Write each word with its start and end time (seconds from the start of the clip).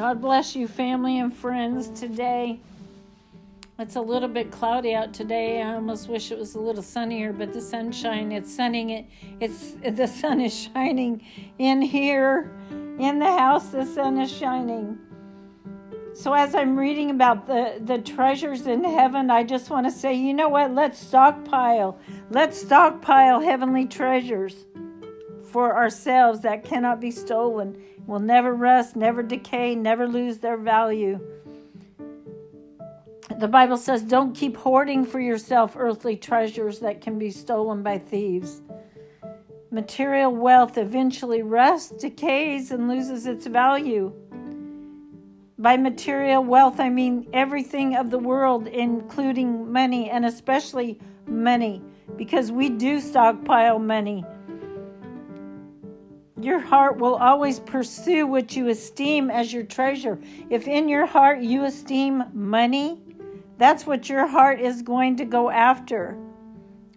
God 0.00 0.22
bless 0.22 0.56
you, 0.56 0.66
family 0.66 1.18
and 1.18 1.30
friends, 1.30 1.90
today. 1.90 2.58
It's 3.78 3.96
a 3.96 4.00
little 4.00 4.30
bit 4.30 4.50
cloudy 4.50 4.94
out 4.94 5.12
today. 5.12 5.60
I 5.60 5.74
almost 5.74 6.08
wish 6.08 6.32
it 6.32 6.38
was 6.38 6.54
a 6.54 6.58
little 6.58 6.82
sunnier, 6.82 7.34
but 7.34 7.52
the 7.52 7.60
sunshine, 7.60 8.32
it's 8.32 8.50
sunning 8.50 8.88
it. 8.88 9.04
It's 9.40 9.72
the 9.86 10.06
sun 10.06 10.40
is 10.40 10.58
shining 10.58 11.22
in 11.58 11.82
here 11.82 12.50
in 12.98 13.18
the 13.18 13.26
house. 13.26 13.68
The 13.68 13.84
sun 13.84 14.18
is 14.18 14.32
shining. 14.32 14.98
So 16.14 16.32
as 16.32 16.54
I'm 16.54 16.78
reading 16.78 17.10
about 17.10 17.46
the 17.46 17.78
the 17.84 17.98
treasures 17.98 18.66
in 18.66 18.82
heaven, 18.82 19.30
I 19.30 19.44
just 19.44 19.68
want 19.68 19.86
to 19.86 19.92
say, 19.92 20.14
you 20.14 20.32
know 20.32 20.48
what? 20.48 20.72
Let's 20.72 20.98
stockpile. 20.98 21.98
Let's 22.30 22.58
stockpile 22.58 23.40
heavenly 23.40 23.84
treasures 23.84 24.64
for 25.50 25.76
ourselves 25.76 26.40
that 26.40 26.64
cannot 26.64 27.00
be 27.00 27.10
stolen, 27.10 27.82
will 28.06 28.20
never 28.20 28.54
rust, 28.54 28.96
never 28.96 29.22
decay, 29.22 29.74
never 29.74 30.06
lose 30.06 30.38
their 30.38 30.56
value. 30.56 31.20
The 33.38 33.48
Bible 33.48 33.76
says, 33.76 34.02
don't 34.02 34.34
keep 34.34 34.56
hoarding 34.56 35.04
for 35.04 35.20
yourself 35.20 35.74
earthly 35.76 36.16
treasures 36.16 36.80
that 36.80 37.00
can 37.00 37.18
be 37.18 37.30
stolen 37.30 37.82
by 37.82 37.98
thieves. 37.98 38.60
Material 39.70 40.34
wealth 40.34 40.76
eventually 40.76 41.42
rusts, 41.42 41.90
decays, 41.90 42.70
and 42.70 42.88
loses 42.88 43.26
its 43.26 43.46
value. 43.46 44.12
By 45.58 45.76
material 45.76 46.42
wealth, 46.42 46.80
I 46.80 46.88
mean 46.88 47.28
everything 47.32 47.94
of 47.94 48.10
the 48.10 48.18
world, 48.18 48.66
including 48.66 49.70
money, 49.70 50.10
and 50.10 50.26
especially 50.26 50.98
money, 51.26 51.82
because 52.16 52.50
we 52.50 52.68
do 52.68 53.00
stockpile 53.00 53.78
money. 53.78 54.24
Your 56.42 56.58
heart 56.58 56.96
will 56.96 57.16
always 57.16 57.60
pursue 57.60 58.26
what 58.26 58.56
you 58.56 58.68
esteem 58.68 59.30
as 59.30 59.52
your 59.52 59.62
treasure. 59.62 60.18
If 60.48 60.66
in 60.66 60.88
your 60.88 61.04
heart 61.04 61.40
you 61.42 61.64
esteem 61.64 62.24
money, 62.32 62.98
that's 63.58 63.86
what 63.86 64.08
your 64.08 64.26
heart 64.26 64.58
is 64.58 64.80
going 64.80 65.16
to 65.16 65.26
go 65.26 65.50
after. 65.50 66.16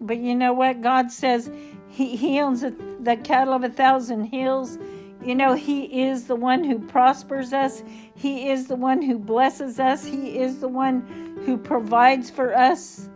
But 0.00 0.16
you 0.16 0.34
know 0.34 0.54
what? 0.54 0.80
God 0.80 1.12
says 1.12 1.50
He, 1.88 2.16
he 2.16 2.40
owns 2.40 2.62
the 2.62 3.20
cattle 3.22 3.52
of 3.52 3.64
a 3.64 3.68
thousand 3.68 4.24
hills. 4.24 4.78
You 5.22 5.34
know, 5.34 5.52
He 5.52 6.04
is 6.04 6.26
the 6.26 6.36
one 6.36 6.64
who 6.64 6.78
prospers 6.78 7.52
us, 7.52 7.82
He 8.14 8.48
is 8.48 8.66
the 8.66 8.76
one 8.76 9.02
who 9.02 9.18
blesses 9.18 9.78
us, 9.78 10.06
He 10.06 10.38
is 10.38 10.60
the 10.60 10.68
one 10.68 11.42
who 11.44 11.58
provides 11.58 12.30
for 12.30 12.56
us. 12.56 13.10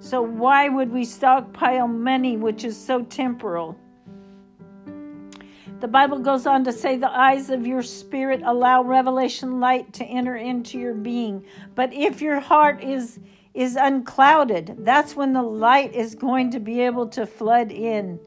So, 0.00 0.20
why 0.20 0.68
would 0.68 0.90
we 0.90 1.04
stockpile 1.04 1.86
money 1.86 2.36
which 2.36 2.64
is 2.64 2.76
so 2.76 3.04
temporal? 3.04 3.78
The 5.80 5.88
Bible 5.88 6.18
goes 6.18 6.46
on 6.46 6.64
to 6.64 6.72
say, 6.72 6.96
The 6.96 7.10
eyes 7.10 7.48
of 7.48 7.66
your 7.66 7.82
spirit 7.82 8.42
allow 8.44 8.82
revelation 8.82 9.60
light 9.60 9.92
to 9.94 10.04
enter 10.04 10.36
into 10.36 10.78
your 10.78 10.94
being. 10.94 11.44
But 11.74 11.92
if 11.92 12.20
your 12.20 12.38
heart 12.38 12.82
is, 12.84 13.18
is 13.54 13.76
unclouded, 13.76 14.76
that's 14.80 15.16
when 15.16 15.32
the 15.32 15.42
light 15.42 15.94
is 15.94 16.14
going 16.14 16.50
to 16.50 16.60
be 16.60 16.82
able 16.82 17.08
to 17.08 17.26
flood 17.26 17.72
in. 17.72 18.20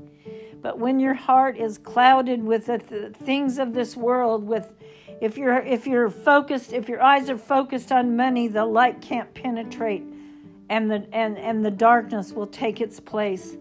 But 0.62 0.80
when 0.80 1.00
your 1.00 1.14
heart 1.14 1.58
is 1.58 1.78
clouded 1.78 2.42
with 2.44 2.66
the 2.66 2.80
th- 2.80 3.14
things 3.14 3.60
of 3.60 3.74
this 3.74 3.96
world, 3.96 4.48
with 4.48 4.74
if 5.22 5.38
you're 5.38 5.60
if 5.60 5.86
you're 5.86 6.10
focused, 6.10 6.74
if 6.74 6.90
your 6.90 7.04
eyes 7.04 7.30
are 7.30 7.38
focused 7.38 7.92
on 7.92 8.16
money, 8.16 8.48
the 8.48 8.66
light 8.66 9.02
can't 9.02 9.32
penetrate 9.34 10.04
and 10.70 10.90
the 10.90 11.06
and, 11.14 11.38
and 11.38 11.64
the 11.64 11.72
darkness 11.72 12.32
will 12.32 12.48
take 12.48 12.82
its 12.82 13.00
place. 13.00 13.58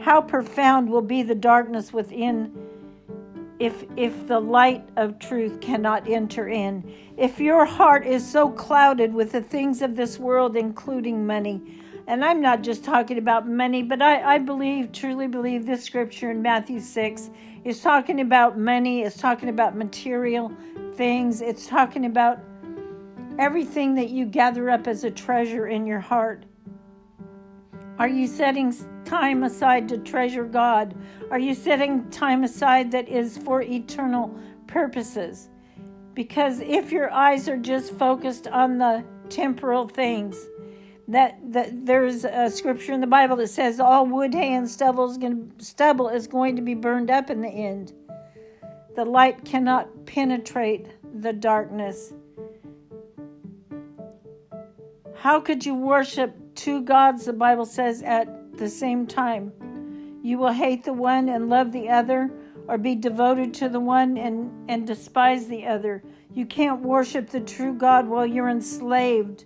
How 0.00 0.20
profound 0.20 0.88
will 0.88 1.02
be 1.02 1.22
the 1.22 1.34
darkness 1.34 1.92
within 1.92 2.52
if 3.62 3.84
if 3.96 4.26
the 4.26 4.40
light 4.40 4.84
of 4.96 5.18
truth 5.20 5.60
cannot 5.60 6.08
enter 6.08 6.48
in. 6.48 6.92
If 7.16 7.38
your 7.38 7.64
heart 7.64 8.04
is 8.04 8.28
so 8.28 8.50
clouded 8.50 9.14
with 9.14 9.30
the 9.30 9.40
things 9.40 9.82
of 9.82 9.94
this 9.94 10.18
world 10.18 10.56
including 10.56 11.26
money 11.26 11.62
and 12.06 12.24
i'm 12.24 12.40
not 12.40 12.62
just 12.62 12.84
talking 12.84 13.18
about 13.18 13.48
money 13.48 13.82
but 13.82 14.02
i, 14.02 14.34
I 14.34 14.38
believe 14.38 14.90
truly 14.92 15.28
believe 15.28 15.66
this 15.66 15.84
scripture 15.84 16.30
in 16.30 16.42
matthew 16.42 16.80
6 16.80 17.30
is 17.64 17.80
talking 17.80 18.20
about 18.20 18.58
money 18.58 19.02
it's 19.02 19.16
talking 19.16 19.48
about 19.48 19.76
material 19.76 20.50
things 20.94 21.40
it's 21.40 21.66
talking 21.66 22.06
about 22.06 22.40
everything 23.38 23.94
that 23.94 24.10
you 24.10 24.26
gather 24.26 24.70
up 24.70 24.86
as 24.86 25.04
a 25.04 25.10
treasure 25.10 25.68
in 25.68 25.86
your 25.86 26.00
heart 26.00 26.44
are 28.02 28.08
you 28.08 28.26
setting 28.26 28.74
time 29.04 29.44
aside 29.44 29.88
to 29.88 29.96
treasure 29.96 30.42
God? 30.42 30.92
Are 31.30 31.38
you 31.38 31.54
setting 31.54 32.10
time 32.10 32.42
aside 32.42 32.90
that 32.90 33.08
is 33.08 33.38
for 33.38 33.62
eternal 33.62 34.36
purposes? 34.66 35.48
Because 36.12 36.58
if 36.58 36.90
your 36.90 37.12
eyes 37.12 37.48
are 37.48 37.56
just 37.56 37.92
focused 37.92 38.48
on 38.48 38.78
the 38.78 39.04
temporal 39.28 39.86
things, 39.86 40.48
that, 41.06 41.38
that 41.52 41.86
there's 41.86 42.24
a 42.24 42.50
scripture 42.50 42.92
in 42.92 43.00
the 43.00 43.06
Bible 43.06 43.36
that 43.36 43.50
says 43.50 43.78
all 43.78 44.04
wood, 44.04 44.34
hay, 44.34 44.52
and 44.52 44.68
stubble 44.68 45.08
is, 45.08 45.16
going 45.16 45.52
to, 45.56 45.64
stubble 45.64 46.08
is 46.08 46.26
going 46.26 46.56
to 46.56 46.62
be 46.62 46.74
burned 46.74 47.08
up 47.08 47.30
in 47.30 47.40
the 47.40 47.48
end. 47.48 47.92
The 48.96 49.04
light 49.04 49.44
cannot 49.44 50.06
penetrate 50.06 50.88
the 51.20 51.32
darkness. 51.32 52.12
How 55.14 55.38
could 55.38 55.64
you 55.64 55.76
worship 55.76 56.41
two 56.54 56.82
gods, 56.82 57.24
the 57.24 57.32
Bible 57.32 57.66
says, 57.66 58.02
at 58.02 58.56
the 58.58 58.68
same 58.68 59.06
time? 59.06 59.52
You 60.22 60.38
will 60.38 60.52
hate 60.52 60.84
the 60.84 60.92
one 60.92 61.28
and 61.28 61.48
love 61.48 61.72
the 61.72 61.88
other, 61.88 62.30
or 62.68 62.78
be 62.78 62.94
devoted 62.94 63.52
to 63.54 63.68
the 63.68 63.80
one 63.80 64.16
and, 64.16 64.70
and 64.70 64.86
despise 64.86 65.48
the 65.48 65.66
other. 65.66 66.02
You 66.32 66.46
can't 66.46 66.80
worship 66.80 67.30
the 67.30 67.40
true 67.40 67.74
God 67.74 68.06
while 68.06 68.26
you're 68.26 68.48
enslaved 68.48 69.44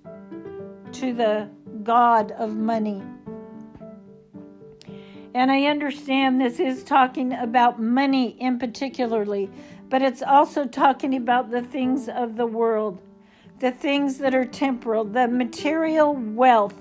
to 0.93 1.13
the 1.13 1.49
God 1.83 2.33
of 2.33 2.57
money. 2.57 3.03
And 5.35 5.51
I 5.51 5.65
understand 5.65 6.41
this 6.41 6.61
is 6.61 6.85
talking 6.85 7.33
about 7.33 7.81
money 7.81 8.37
in 8.41 8.59
particularly, 8.59 9.51
but 9.89 10.03
it's 10.03 10.23
also 10.23 10.67
talking 10.67 11.15
about 11.15 11.51
the 11.51 11.63
things 11.63 12.09
of 12.09 12.37
the 12.37 12.47
world 12.47 13.03
the 13.59 13.73
things 13.73 14.19
that 14.19 14.35
are 14.35 14.45
temporal, 14.45 15.05
the 15.05 15.29
material 15.29 16.15
wealth, 16.15 16.75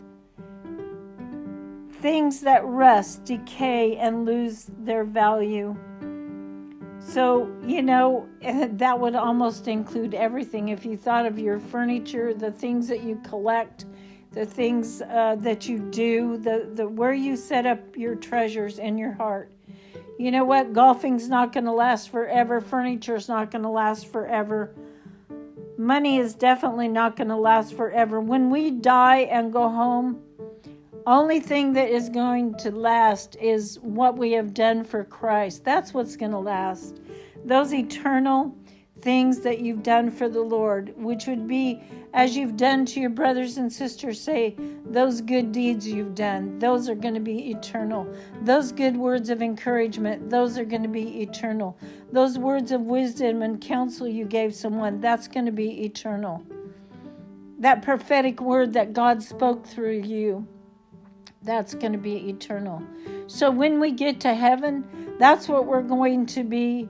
things 2.06 2.42
that 2.42 2.64
rust, 2.68 3.26
decay, 3.26 3.98
and 3.98 4.28
lose 4.28 4.70
their 4.82 5.04
value. 5.04 5.76
So, 7.00 7.52
you 7.66 7.82
know, 7.82 8.30
that 8.44 9.00
would 9.00 9.16
almost 9.16 9.68
include 9.68 10.14
everything. 10.14 10.70
If 10.70 10.86
you 10.86 10.98
thought 10.98 11.26
of 11.26 11.40
your 11.40 11.60
furniture, 11.60 12.36
the 12.36 12.52
things 12.52 12.88
that 12.90 13.02
you 13.02 13.20
collect, 13.28 13.86
the 14.34 14.46
things 14.46 15.02
uh, 15.02 15.38
that 15.40 15.68
you 15.68 15.80
do, 15.80 16.38
the, 16.38 16.70
the 16.76 16.88
where 16.88 17.12
you 17.12 17.36
set 17.36 17.66
up 17.66 17.80
your 17.98 18.14
treasures 18.14 18.78
in 18.78 19.00
your 19.00 19.14
heart. 19.14 19.52
You 20.20 20.30
know 20.30 20.46
what? 20.46 20.74
Golfing's 20.74 21.28
not 21.28 21.54
going 21.54 21.66
to 21.66 21.72
last 21.72 22.12
forever. 22.12 22.62
Furniture's 22.62 23.28
not 23.28 23.50
going 23.50 23.64
to 23.64 23.70
last 23.70 24.12
forever 24.12 24.76
money 25.78 26.18
is 26.18 26.36
definitely 26.36 26.88
not 26.88 27.18
going 27.18 27.28
to 27.28 27.36
last 27.36 27.74
forever. 27.76 28.22
When 28.22 28.50
we 28.50 28.72
die 28.72 29.24
and 29.24 29.52
go 29.52 29.68
home, 29.70 30.22
only 31.08 31.40
thing 31.40 31.74
that 31.74 31.90
is 31.90 32.10
going 32.10 32.56
to 32.56 32.72
last 32.72 33.36
is 33.40 33.80
what 33.82 34.18
we 34.18 34.32
have 34.32 34.54
done 34.54 34.84
for 34.84 35.04
Christ. 35.04 35.64
That's 35.64 35.94
what's 35.94 36.16
going 36.16 36.32
to 36.32 36.40
last. 36.40 37.00
Those 37.44 37.74
eternal 37.74 38.56
things 39.02 39.42
that 39.42 39.60
you've 39.60 39.84
done 39.84 40.10
for 40.10 40.28
the 40.28 40.42
Lord, 40.42 40.94
which 40.98 41.28
would 41.28 41.48
be 41.48 41.84
as 42.14 42.36
you've 42.36 42.58
done 42.58 42.86
to 42.88 43.00
your 43.00 43.12
brothers 43.12 43.58
and 43.58 43.72
sisters, 43.72 44.20
say, 44.20 44.56
those 44.86 45.22
good 45.22 45.52
deeds 45.52 45.88
you've 45.88 46.16
done, 46.16 46.58
those 46.58 46.90
are 46.90 46.96
going 46.96 47.14
to 47.14 47.20
be 47.20 47.52
eternal. 47.52 48.08
Those 48.42 48.72
good 48.72 48.98
words 48.98 49.30
of 49.30 49.44
encouragement, 49.44 50.30
those 50.30 50.58
are 50.58 50.66
going 50.66 50.82
to 50.82 50.90
be 50.90 51.22
eternal. 51.22 51.78
Those 52.12 52.40
words 52.40 52.72
of 52.72 52.82
wisdom 52.82 53.44
and 53.44 53.62
counsel 53.62 54.08
you 54.08 54.26
gave 54.26 54.56
someone, 54.56 55.02
that's 55.02 55.28
going 55.28 55.46
to 55.46 55.52
be 55.52 55.84
eternal. 55.84 56.44
That 57.60 57.84
prophetic 57.84 58.42
word 58.42 58.74
that 58.74 58.94
God 58.94 59.22
spoke 59.22 59.68
through 59.68 60.00
you, 60.00 60.48
that's 61.46 61.74
going 61.76 61.92
to 61.92 61.98
be 61.98 62.30
eternal. 62.30 62.82
So 63.28 63.50
when 63.50 63.80
we 63.80 63.92
get 63.92 64.20
to 64.22 64.34
heaven, 64.34 65.16
that's 65.20 65.48
what 65.48 65.66
we're 65.66 65.82
going 65.82 66.26
to 66.28 66.44
be 66.44 66.90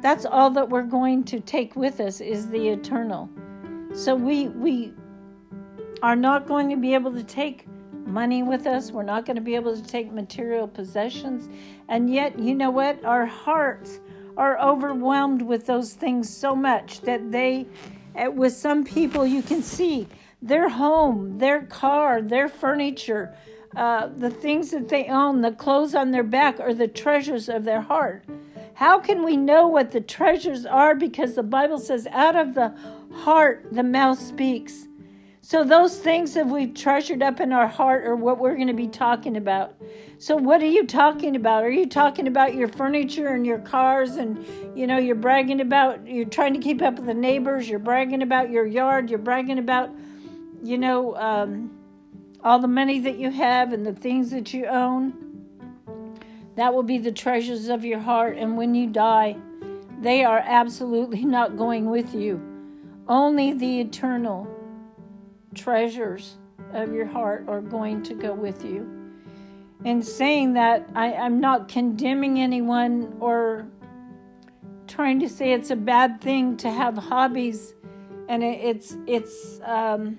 that's 0.00 0.24
all 0.24 0.50
that 0.50 0.68
we're 0.68 0.82
going 0.82 1.22
to 1.22 1.38
take 1.38 1.76
with 1.76 2.00
us 2.00 2.20
is 2.20 2.48
the 2.48 2.68
eternal. 2.68 3.30
So 3.94 4.14
we 4.14 4.48
we 4.48 4.92
are 6.02 6.16
not 6.16 6.46
going 6.46 6.68
to 6.70 6.76
be 6.76 6.94
able 6.94 7.12
to 7.12 7.22
take 7.22 7.66
money 8.04 8.42
with 8.42 8.66
us. 8.66 8.90
We're 8.90 9.04
not 9.04 9.24
going 9.24 9.36
to 9.36 9.42
be 9.42 9.54
able 9.54 9.76
to 9.76 9.82
take 9.82 10.12
material 10.12 10.66
possessions. 10.66 11.48
And 11.88 12.12
yet, 12.12 12.38
you 12.38 12.54
know 12.54 12.70
what? 12.70 13.04
Our 13.04 13.26
hearts 13.26 14.00
are 14.36 14.58
overwhelmed 14.60 15.42
with 15.42 15.66
those 15.66 15.94
things 15.94 16.28
so 16.28 16.56
much 16.56 17.00
that 17.02 17.30
they 17.30 17.66
eh, 18.16 18.26
with 18.26 18.54
some 18.54 18.84
people 18.84 19.26
you 19.26 19.42
can 19.42 19.62
see 19.62 20.08
their 20.40 20.68
home, 20.68 21.38
their 21.38 21.62
car, 21.62 22.20
their 22.20 22.48
furniture, 22.48 23.34
uh, 23.76 24.08
the 24.08 24.30
things 24.30 24.70
that 24.70 24.88
they 24.88 25.06
own, 25.06 25.40
the 25.40 25.52
clothes 25.52 25.94
on 25.94 26.10
their 26.10 26.22
back 26.22 26.60
are 26.60 26.74
the 26.74 26.88
treasures 26.88 27.48
of 27.48 27.64
their 27.64 27.80
heart. 27.80 28.24
How 28.74 28.98
can 28.98 29.24
we 29.24 29.36
know 29.36 29.66
what 29.66 29.92
the 29.92 30.00
treasures 30.00 30.66
are? 30.66 30.94
Because 30.94 31.34
the 31.34 31.42
Bible 31.42 31.78
says, 31.78 32.06
out 32.10 32.36
of 32.36 32.54
the 32.54 32.74
heart, 33.12 33.66
the 33.70 33.82
mouth 33.82 34.18
speaks. 34.18 34.88
So, 35.44 35.64
those 35.64 35.98
things 35.98 36.34
that 36.34 36.46
we've 36.46 36.72
treasured 36.72 37.20
up 37.20 37.40
in 37.40 37.52
our 37.52 37.66
heart 37.66 38.06
are 38.06 38.14
what 38.14 38.38
we're 38.38 38.54
going 38.54 38.68
to 38.68 38.72
be 38.72 38.86
talking 38.86 39.36
about. 39.36 39.74
So, 40.18 40.36
what 40.36 40.62
are 40.62 40.66
you 40.66 40.86
talking 40.86 41.34
about? 41.34 41.64
Are 41.64 41.70
you 41.70 41.86
talking 41.86 42.28
about 42.28 42.54
your 42.54 42.68
furniture 42.68 43.26
and 43.28 43.44
your 43.44 43.58
cars 43.58 44.16
and, 44.16 44.46
you 44.76 44.86
know, 44.86 44.98
you're 44.98 45.16
bragging 45.16 45.60
about, 45.60 46.06
you're 46.06 46.26
trying 46.26 46.54
to 46.54 46.60
keep 46.60 46.80
up 46.80 46.94
with 46.94 47.06
the 47.06 47.14
neighbors, 47.14 47.68
you're 47.68 47.80
bragging 47.80 48.22
about 48.22 48.50
your 48.50 48.64
yard, 48.64 49.10
you're 49.10 49.18
bragging 49.18 49.58
about, 49.58 49.90
you 50.62 50.78
know, 50.78 51.16
um, 51.16 51.76
all 52.44 52.58
the 52.58 52.68
money 52.68 53.00
that 53.00 53.16
you 53.16 53.30
have 53.30 53.72
and 53.72 53.86
the 53.86 53.92
things 53.92 54.30
that 54.30 54.52
you 54.52 54.66
own? 54.66 55.14
That 56.56 56.74
will 56.74 56.82
be 56.82 56.98
the 56.98 57.12
treasures 57.12 57.68
of 57.68 57.84
your 57.84 57.98
heart. 57.98 58.36
And 58.36 58.56
when 58.56 58.74
you 58.74 58.88
die, 58.88 59.36
they 60.00 60.24
are 60.24 60.42
absolutely 60.44 61.24
not 61.24 61.56
going 61.56 61.90
with 61.90 62.14
you. 62.14 62.40
Only 63.08 63.52
the 63.52 63.80
eternal 63.80 64.48
treasures 65.54 66.36
of 66.72 66.92
your 66.92 67.06
heart 67.06 67.46
are 67.48 67.60
going 67.60 68.02
to 68.04 68.14
go 68.14 68.32
with 68.32 68.64
you. 68.64 68.88
In 69.84 70.02
saying 70.02 70.54
that, 70.54 70.88
I, 70.94 71.12
I'm 71.14 71.40
not 71.40 71.68
condemning 71.68 72.38
anyone 72.38 73.16
or 73.18 73.66
trying 74.86 75.20
to 75.20 75.28
say 75.28 75.52
it's 75.52 75.70
a 75.70 75.76
bad 75.76 76.20
thing 76.20 76.56
to 76.58 76.70
have 76.70 76.96
hobbies 76.96 77.74
and 78.28 78.42
it, 78.42 78.60
it's 78.62 78.96
it's 79.06 79.60
um, 79.64 80.18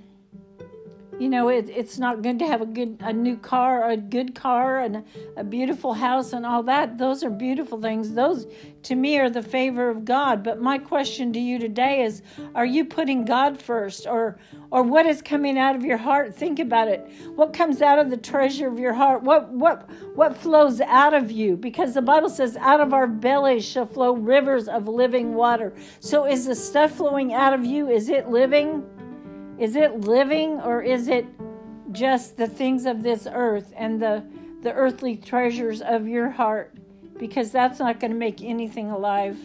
you 1.20 1.30
know 1.30 1.50
it, 1.50 1.70
it's 1.70 1.98
not 1.98 2.22
good 2.22 2.40
to 2.40 2.48
have 2.48 2.62
a 2.62 2.66
good 2.66 2.98
a 3.02 3.14
new 3.14 3.38
car 3.38 3.90
a 3.90 3.98
good 3.98 4.36
car 4.36 4.80
and 4.80 5.04
a 5.38 5.44
beautiful 5.44 5.94
house 5.94 6.34
and 6.34 6.46
all 6.46 6.64
that. 6.64 6.98
Those 6.98 7.24
are 7.24 7.30
beautiful 7.30 7.80
things. 7.82 8.14
Those 8.14 8.48
to 8.84 8.96
me 8.96 9.18
are 9.20 9.30
the 9.30 9.42
favor 9.42 9.90
of 9.90 10.06
god. 10.06 10.44
But 10.44 10.62
my 10.62 10.78
question 10.78 11.34
to 11.34 11.40
you 11.40 11.60
today 11.60 12.04
is 12.04 12.22
are 12.56 12.66
you 12.66 12.86
putting 12.86 13.26
god 13.26 13.62
first 13.62 14.08
or 14.08 14.40
or 14.72 14.84
what 14.84 15.06
is 15.06 15.22
coming 15.22 15.58
out 15.58 15.76
of 15.76 15.84
your 15.84 15.98
heart? 15.98 16.36
Think 16.36 16.60
about 16.60 16.88
it. 16.88 17.08
What 17.36 17.54
comes 17.54 17.82
out 17.82 18.00
of 18.00 18.10
the 18.10 18.18
treasure 18.18 18.68
of 18.68 18.80
your 18.80 18.94
heart? 18.94 19.24
What 19.24 19.50
what 19.50 19.90
what 20.16 20.38
flows 20.38 20.82
out 20.82 21.14
of 21.14 21.32
you? 21.32 21.58
Because 21.58 21.94
the 21.94 22.02
bible 22.02 22.30
says 22.30 22.58
out 22.58 22.80
of 22.80 22.94
our 22.94 23.08
bellies 23.08 23.66
shall 23.66 23.86
flow 23.86 24.14
rivers 24.14 24.68
of 24.68 24.88
living 24.88 25.34
water. 25.34 25.74
So 26.00 26.26
is 26.26 26.46
the 26.46 26.56
stuff 26.56 26.98
flowing 26.98 27.34
out 27.34 27.54
of 27.54 27.66
you 27.66 27.90
is 27.90 28.10
it 28.10 28.30
living 28.30 28.84
is 29.60 29.76
it 29.76 30.02
living 30.02 30.60
or 30.62 30.82
is 30.82 31.08
it 31.08 31.26
just 31.92 32.38
the 32.38 32.48
things 32.48 32.86
of 32.86 33.04
this 33.04 33.28
earth 33.32 33.74
and 33.78 34.02
the, 34.02 34.24
the 34.62 34.74
earthly 34.74 35.16
treasures 35.16 35.82
of 35.82 36.08
your 36.08 36.30
heart? 36.30 36.76
Because 37.18 37.52
that's 37.52 37.80
not 37.80 38.00
going 38.00 38.12
to 38.12 38.18
make 38.18 38.42
anything 38.42 38.90
alive. 38.90 39.38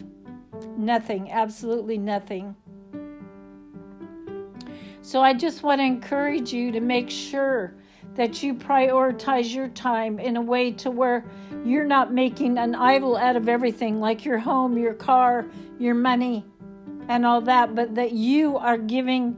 Nothing, 0.77 1.31
absolutely 1.31 1.97
nothing. 1.97 2.55
So 5.01 5.21
I 5.21 5.33
just 5.33 5.63
want 5.63 5.79
to 5.79 5.85
encourage 5.85 6.51
you 6.51 6.71
to 6.71 6.79
make 6.81 7.09
sure 7.09 7.73
that 8.15 8.43
you 8.43 8.53
prioritize 8.53 9.53
your 9.53 9.69
time 9.69 10.19
in 10.19 10.35
a 10.35 10.41
way 10.41 10.71
to 10.71 10.91
where 10.91 11.23
you're 11.63 11.85
not 11.85 12.13
making 12.13 12.57
an 12.57 12.75
idol 12.75 13.15
out 13.15 13.35
of 13.35 13.47
everything 13.47 13.99
like 13.99 14.25
your 14.25 14.39
home, 14.39 14.77
your 14.77 14.93
car, 14.93 15.45
your 15.77 15.95
money, 15.95 16.43
and 17.07 17.25
all 17.25 17.41
that, 17.41 17.75
but 17.75 17.95
that 17.95 18.11
you 18.11 18.57
are 18.57 18.77
giving 18.77 19.37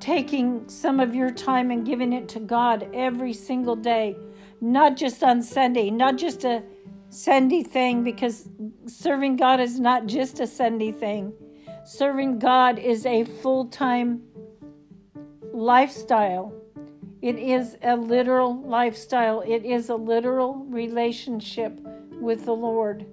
taking 0.00 0.68
some 0.68 1.00
of 1.00 1.14
your 1.14 1.30
time 1.30 1.70
and 1.70 1.84
giving 1.84 2.12
it 2.12 2.28
to 2.30 2.40
God 2.40 2.88
every 2.92 3.32
single 3.32 3.76
day, 3.76 4.16
not 4.60 4.96
just 4.96 5.22
on 5.22 5.42
Sunday, 5.42 5.90
not 5.90 6.16
just 6.16 6.44
a 6.44 6.62
Sunday 7.08 7.62
thing, 7.62 8.02
because 8.02 8.48
serving 8.86 9.36
God 9.36 9.60
is 9.60 9.80
not 9.80 10.06
just 10.06 10.40
a 10.40 10.46
Sunday 10.46 10.92
thing. 10.92 11.32
Serving 11.84 12.38
God 12.38 12.78
is 12.78 13.06
a 13.06 13.24
full 13.24 13.66
time 13.66 14.22
lifestyle. 15.52 16.52
It 17.22 17.38
is 17.38 17.76
a 17.82 17.96
literal 17.96 18.60
lifestyle. 18.62 19.40
It 19.40 19.64
is 19.64 19.88
a 19.88 19.96
literal 19.96 20.64
relationship 20.66 21.78
with 22.20 22.44
the 22.44 22.52
Lord. 22.52 23.06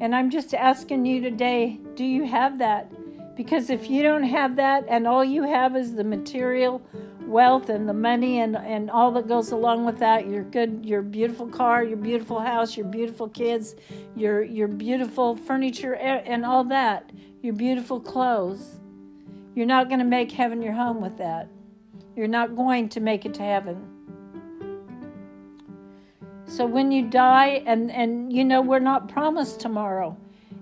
And 0.00 0.14
I'm 0.14 0.30
just 0.30 0.54
asking 0.54 1.06
you 1.06 1.20
today 1.20 1.80
do 1.94 2.04
you 2.04 2.24
have 2.24 2.58
that? 2.58 2.92
Because 3.36 3.68
if 3.68 3.90
you 3.90 4.02
don't 4.02 4.22
have 4.22 4.56
that 4.56 4.84
and 4.88 5.06
all 5.06 5.24
you 5.24 5.42
have 5.42 5.76
is 5.76 5.94
the 5.94 6.04
material 6.04 6.80
wealth 7.26 7.68
and 7.68 7.88
the 7.88 7.94
money 7.94 8.40
and, 8.40 8.56
and 8.56 8.90
all 8.90 9.10
that 9.12 9.26
goes 9.26 9.50
along 9.50 9.84
with 9.84 9.98
that, 9.98 10.28
your 10.28 10.44
good 10.44 10.84
your 10.84 11.02
beautiful 11.02 11.48
car, 11.48 11.82
your 11.82 11.96
beautiful 11.96 12.38
house, 12.38 12.76
your 12.76 12.86
beautiful 12.86 13.28
kids, 13.28 13.74
your 14.14 14.42
your 14.42 14.68
beautiful 14.68 15.34
furniture 15.34 15.94
and 15.94 16.44
all 16.44 16.62
that, 16.64 17.10
your 17.42 17.54
beautiful 17.54 17.98
clothes, 17.98 18.78
you're 19.54 19.66
not 19.66 19.88
going 19.88 20.00
to 20.00 20.04
make 20.04 20.30
heaven 20.30 20.62
your 20.62 20.74
home 20.74 21.00
with 21.00 21.16
that. 21.18 21.48
You're 22.14 22.28
not 22.28 22.54
going 22.54 22.88
to 22.90 23.00
make 23.00 23.24
it 23.24 23.34
to 23.34 23.42
heaven. 23.42 23.90
So 26.46 26.66
when 26.66 26.92
you 26.92 27.08
die 27.08 27.62
and 27.66 27.90
and 27.90 28.32
you 28.32 28.44
know 28.44 28.60
we're 28.60 28.78
not 28.78 29.08
promised 29.08 29.58
tomorrow. 29.58 30.16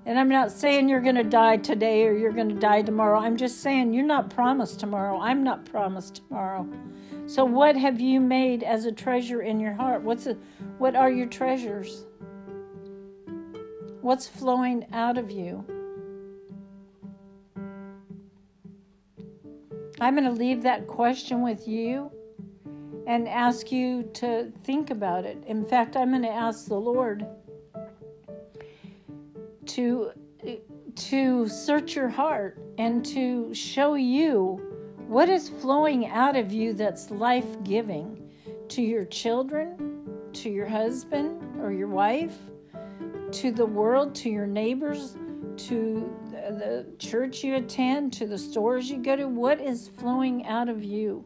And 0.04 0.18
I'm 0.18 0.28
not 0.28 0.50
saying 0.50 0.88
you're 0.88 1.00
going 1.00 1.14
to 1.14 1.22
die 1.22 1.58
today 1.58 2.06
or 2.06 2.16
you're 2.16 2.32
going 2.32 2.48
to 2.48 2.58
die 2.58 2.82
tomorrow. 2.82 3.20
I'm 3.20 3.36
just 3.36 3.60
saying 3.60 3.94
you're 3.94 4.04
not 4.04 4.30
promised 4.30 4.80
tomorrow. 4.80 5.20
I'm 5.20 5.44
not 5.44 5.64
promised 5.64 6.16
tomorrow. 6.16 6.68
So 7.26 7.44
what 7.44 7.76
have 7.76 8.00
you 8.00 8.20
made 8.20 8.64
as 8.64 8.84
a 8.84 8.92
treasure 8.92 9.42
in 9.42 9.60
your 9.60 9.74
heart? 9.74 10.02
What's 10.02 10.26
a, 10.26 10.36
what 10.78 10.96
are 10.96 11.10
your 11.10 11.28
treasures? 11.28 12.06
What's 14.00 14.26
flowing 14.26 14.86
out 14.92 15.18
of 15.18 15.30
you? 15.30 15.64
I'm 20.00 20.16
going 20.16 20.24
to 20.24 20.32
leave 20.32 20.64
that 20.64 20.88
question 20.88 21.42
with 21.42 21.68
you 21.68 22.10
and 23.06 23.28
ask 23.28 23.70
you 23.70 24.02
to 24.14 24.52
think 24.64 24.90
about 24.90 25.24
it. 25.24 25.44
In 25.46 25.64
fact, 25.64 25.96
I'm 25.96 26.10
going 26.10 26.22
to 26.22 26.28
ask 26.28 26.66
the 26.66 26.74
Lord 26.74 27.24
to 29.74 30.12
to 30.94 31.48
search 31.48 31.96
your 31.96 32.08
heart 32.08 32.60
and 32.76 33.04
to 33.06 33.54
show 33.54 33.94
you 33.94 34.60
what 35.06 35.28
is 35.28 35.48
flowing 35.48 36.06
out 36.08 36.36
of 36.36 36.52
you 36.52 36.74
that's 36.74 37.10
life-giving 37.10 38.30
to 38.68 38.82
your 38.82 39.04
children, 39.06 40.04
to 40.32 40.50
your 40.50 40.66
husband 40.66 41.60
or 41.60 41.72
your 41.72 41.88
wife, 41.88 42.36
to 43.30 43.50
the 43.52 43.64
world, 43.64 44.14
to 44.14 44.28
your 44.28 44.46
neighbors, 44.46 45.16
to 45.56 46.14
the 46.30 46.86
church 46.98 47.42
you 47.42 47.54
attend, 47.56 48.12
to 48.12 48.26
the 48.26 48.38
stores 48.38 48.90
you 48.90 48.98
go 48.98 49.16
to. 49.16 49.28
What 49.28 49.60
is 49.60 49.88
flowing 49.88 50.46
out 50.46 50.68
of 50.68 50.82
you? 50.84 51.24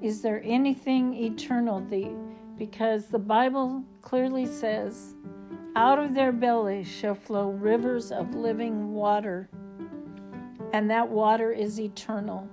Is 0.00 0.22
there 0.22 0.42
anything 0.44 1.14
eternal? 1.14 1.80
The, 1.80 2.10
because 2.58 3.06
the 3.06 3.18
Bible 3.18 3.84
clearly 4.00 4.46
says 4.46 5.14
out 5.74 5.98
of 5.98 6.14
their 6.14 6.32
bellies 6.32 6.86
shall 6.86 7.14
flow 7.14 7.50
rivers 7.50 8.12
of 8.12 8.34
living 8.34 8.92
water, 8.92 9.48
and 10.72 10.90
that 10.90 11.08
water 11.08 11.50
is 11.52 11.80
eternal. 11.80 12.48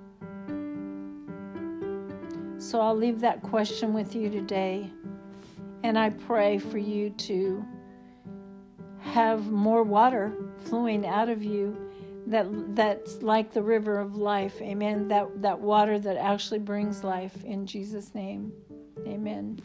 So 2.58 2.80
I'll 2.82 2.96
leave 2.96 3.20
that 3.22 3.42
question 3.42 3.94
with 3.94 4.16
you 4.16 4.30
today, 4.30 4.90
and 5.84 5.98
I 5.98 6.12
pray 6.12 6.58
for 6.58 6.78
you 6.78 7.10
to 7.12 7.66
have 9.02 9.52
more 9.52 9.84
water 9.84 10.34
flowing 10.66 11.06
out 11.06 11.30
of 11.30 11.44
you 11.44 11.78
that 12.28 12.76
that's 12.76 13.22
like 13.22 13.52
the 13.52 13.64
river 13.64 13.98
of 13.98 14.16
life. 14.16 14.62
Amen. 14.62 15.08
That 15.08 15.42
that 15.42 15.60
water 15.60 15.98
that 16.00 16.18
actually 16.18 16.60
brings 16.60 17.04
life 17.04 17.44
in 17.44 17.66
Jesus 17.66 18.14
name. 18.14 18.54
Amen 19.08 19.60